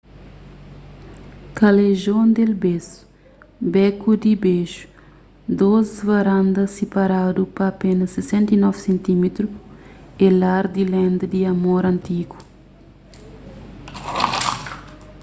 callejon 1.59 2.27
del 2.37 2.53
beso 2.63 2.99
beku 3.73 4.11
di 4.23 4.33
beju. 4.43 4.83
dôs 5.59 5.87
varandas 6.09 6.69
siparadu 6.77 7.41
pa 7.55 7.63
apénas 7.73 8.09
69 8.19 8.77
sentímetru 8.87 9.47
é 10.25 10.27
lar 10.41 10.65
di 10.75 10.83
lenda 10.93 11.25
di 11.33 11.39
amor 11.55 11.83
antigu 11.93 12.37